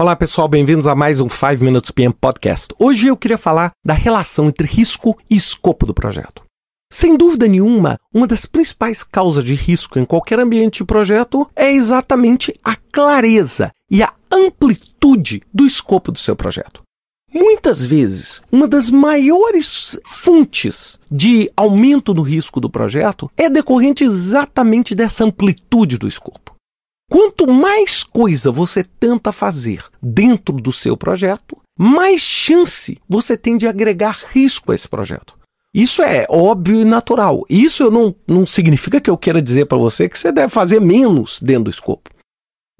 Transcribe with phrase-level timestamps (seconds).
[0.00, 2.74] Olá pessoal, bem-vindos a mais um 5 Minutes PM Podcast.
[2.78, 6.42] Hoje eu queria falar da relação entre risco e escopo do projeto.
[6.90, 11.70] Sem dúvida nenhuma, uma das principais causas de risco em qualquer ambiente de projeto é
[11.70, 16.80] exatamente a clareza e a amplitude do escopo do seu projeto.
[17.30, 24.94] Muitas vezes, uma das maiores fontes de aumento no risco do projeto é decorrente exatamente
[24.94, 26.54] dessa amplitude do escopo.
[27.10, 33.66] Quanto mais coisa você tenta fazer dentro do seu projeto, mais chance você tem de
[33.66, 35.36] agregar risco a esse projeto.
[35.74, 37.44] Isso é óbvio e natural.
[37.50, 41.40] Isso não, não significa que eu queira dizer para você que você deve fazer menos
[41.40, 42.10] dentro do escopo.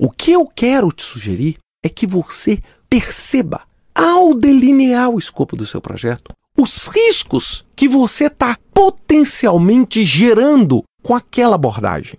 [0.01, 5.67] O que eu quero te sugerir é que você perceba, ao delinear o escopo do
[5.67, 12.17] seu projeto, os riscos que você está potencialmente gerando com aquela abordagem.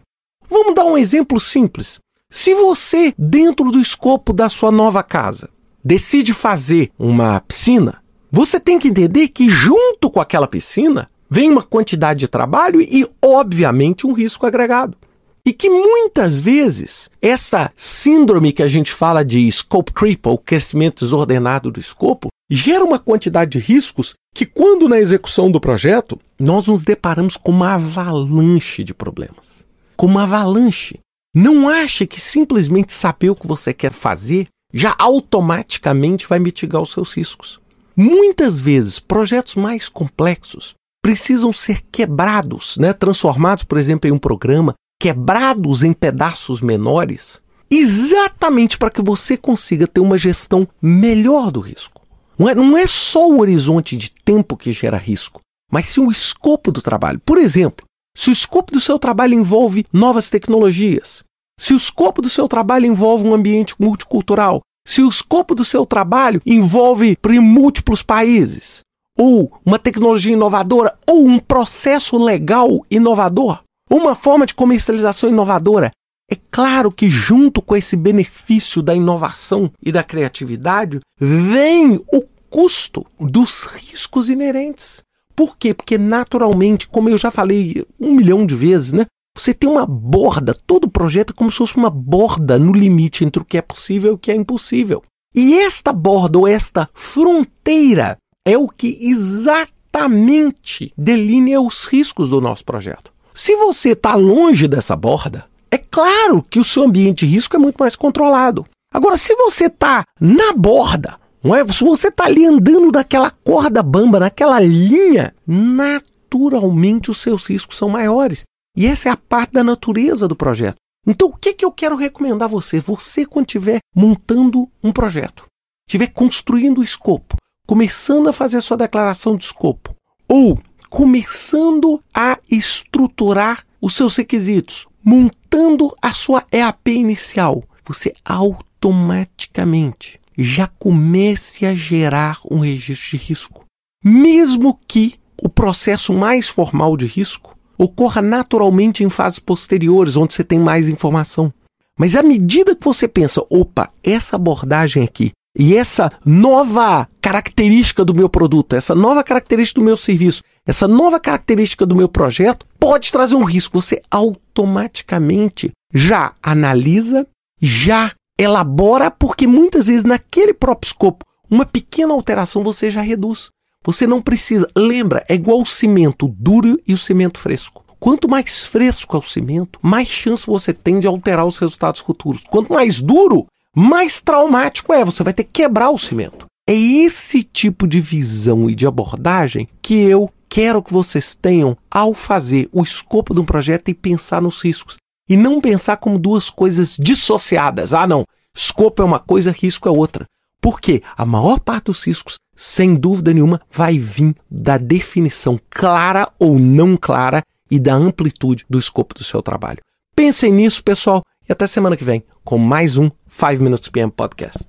[0.61, 1.99] Vamos dar um exemplo simples.
[2.29, 5.49] Se você, dentro do escopo da sua nova casa,
[5.83, 11.63] decide fazer uma piscina, você tem que entender que, junto com aquela piscina, vem uma
[11.63, 14.95] quantidade de trabalho e, obviamente, um risco agregado.
[15.43, 21.03] E que muitas vezes essa síndrome que a gente fala de scope creep, ou crescimento
[21.03, 26.67] desordenado do escopo, gera uma quantidade de riscos que, quando na execução do projeto, nós
[26.67, 29.65] nos deparamos com uma avalanche de problemas
[30.01, 30.99] com uma avalanche.
[31.31, 36.91] Não ache que simplesmente saber o que você quer fazer já automaticamente vai mitigar os
[36.91, 37.61] seus riscos.
[37.95, 42.93] Muitas vezes, projetos mais complexos precisam ser quebrados, né?
[42.93, 49.85] transformados, por exemplo, em um programa, quebrados em pedaços menores, exatamente para que você consiga
[49.85, 52.01] ter uma gestão melhor do risco.
[52.39, 55.41] Não é, não é só o horizonte de tempo que gera risco,
[55.71, 57.21] mas sim o escopo do trabalho.
[57.23, 61.23] Por exemplo, se o escopo do seu trabalho envolve novas tecnologias,
[61.59, 65.85] se o escopo do seu trabalho envolve um ambiente multicultural, se o escopo do seu
[65.85, 68.81] trabalho envolve em múltiplos países,
[69.17, 75.91] ou uma tecnologia inovadora, ou um processo legal inovador, uma forma de comercialização inovadora,
[76.31, 83.05] é claro que, junto com esse benefício da inovação e da criatividade, vem o custo
[83.19, 85.03] dos riscos inerentes.
[85.41, 85.73] Por quê?
[85.73, 89.07] Porque naturalmente, como eu já falei um milhão de vezes, né?
[89.35, 93.41] Você tem uma borda, todo projeto é como se fosse uma borda no limite entre
[93.41, 95.01] o que é possível e o que é impossível.
[95.33, 102.63] E esta borda ou esta fronteira é o que exatamente delinea os riscos do nosso
[102.63, 103.11] projeto.
[103.33, 107.59] Se você está longe dessa borda, é claro que o seu ambiente de risco é
[107.59, 108.63] muito mais controlado.
[108.93, 111.67] Agora, se você está na borda, não é?
[111.67, 117.89] Se você está ali andando naquela corda bamba, naquela linha, naturalmente os seus riscos são
[117.89, 118.43] maiores.
[118.77, 120.75] E essa é a parte da natureza do projeto.
[121.05, 122.79] Então, o que, que eu quero recomendar a você?
[122.79, 125.45] Você, quando estiver montando um projeto,
[125.87, 127.37] estiver construindo o escopo,
[127.67, 129.95] começando a fazer a sua declaração de escopo,
[130.27, 130.59] ou
[130.89, 141.65] começando a estruturar os seus requisitos, montando a sua EAP inicial, você automaticamente já comece
[141.65, 143.65] a gerar um registro de risco.
[144.03, 150.43] Mesmo que o processo mais formal de risco ocorra naturalmente em fases posteriores, onde você
[150.43, 151.51] tem mais informação.
[151.97, 158.13] Mas à medida que você pensa, opa, essa abordagem aqui e essa nova característica do
[158.13, 163.11] meu produto, essa nova característica do meu serviço, essa nova característica do meu projeto pode
[163.11, 163.81] trazer um risco.
[163.81, 167.27] Você automaticamente já analisa,
[167.61, 168.11] já
[168.41, 173.49] elabora, porque muitas vezes naquele próprio escopo, uma pequena alteração você já reduz.
[173.83, 174.69] Você não precisa.
[174.75, 177.83] Lembra, é igual o cimento duro e o cimento fresco.
[177.99, 182.43] Quanto mais fresco é o cimento, mais chance você tem de alterar os resultados futuros.
[182.49, 185.03] Quanto mais duro, mais traumático é.
[185.03, 186.45] Você vai ter que quebrar o cimento.
[186.67, 192.13] É esse tipo de visão e de abordagem que eu quero que vocês tenham ao
[192.13, 196.49] fazer o escopo de um projeto e pensar nos riscos e não pensar como duas
[196.49, 197.93] coisas dissociadas.
[197.93, 198.25] Ah, não,
[198.55, 200.25] escopo é uma coisa, risco é outra.
[200.61, 206.59] Porque a maior parte dos riscos, sem dúvida nenhuma, vai vir da definição clara ou
[206.59, 209.79] não clara e da amplitude do escopo do seu trabalho.
[210.15, 214.67] Pensem nisso, pessoal, e até semana que vem com mais um 5 Minutes PM Podcast.